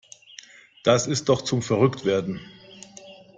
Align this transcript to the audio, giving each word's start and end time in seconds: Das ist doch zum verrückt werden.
Das 0.83 1.05
ist 1.05 1.29
doch 1.29 1.43
zum 1.43 1.61
verrückt 1.61 2.05
werden. 2.05 2.41